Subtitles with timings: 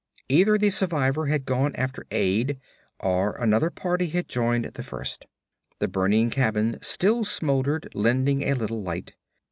[0.29, 2.59] Either the survivor had gone after aid,
[3.01, 5.27] or another party had joined the first.
[5.77, 9.13] The burning cabin still smoldered, lending a little light.